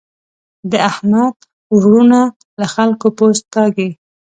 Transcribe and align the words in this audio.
د 0.71 0.71
احمد 0.89 1.35
وروڼه 1.75 2.21
له 2.59 2.65
خلګو 2.73 3.07
پوست 3.17 3.45
کاږي. 3.55 3.89